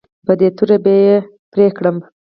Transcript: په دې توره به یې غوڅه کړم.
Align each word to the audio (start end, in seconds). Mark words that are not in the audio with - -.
په 0.25 0.33
دې 0.39 0.49
توره 0.57 0.77
به 0.83 0.93
یې 1.05 1.15
غوڅه 1.25 1.65
کړم. 1.77 1.97